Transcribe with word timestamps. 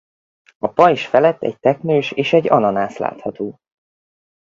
A 0.57 0.67
pajzs 0.67 1.05
felett 1.05 1.41
egy 1.43 1.59
teknős 1.59 2.11
és 2.11 2.33
egy 2.33 2.47
ananász 2.49 2.97
látható. 2.97 3.59